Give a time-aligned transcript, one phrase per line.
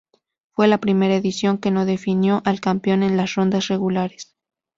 [0.53, 4.33] Fue la primera edición que no definió al campeón en las rondas regulares.